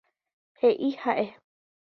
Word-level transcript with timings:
He'i 0.61 0.89
ha'e. 1.03 1.27